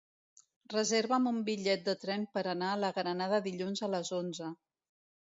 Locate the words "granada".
2.95-3.41